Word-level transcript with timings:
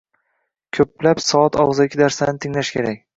ko‘plab 0.77 1.21
soat 1.25 1.57
og‘zaki 1.65 1.99
darslarni 2.03 2.43
tinglash 2.47 2.73
kerak. 2.79 3.05